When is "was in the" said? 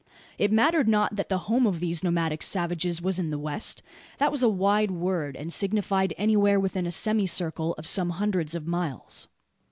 3.03-3.37